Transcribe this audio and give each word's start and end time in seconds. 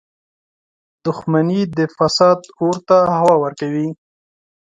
•دښمني 1.05 1.61
د 1.77 1.79
فساد 1.97 2.39
اور 2.59 2.75
ته 2.87 2.97
هوا 3.17 3.35
ورکوي. 3.43 3.89